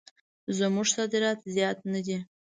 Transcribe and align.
زموږ 0.57 0.87
صادرات 0.95 1.39
زیات 1.55 1.79
نه 1.91 1.99
دي. 2.05 2.17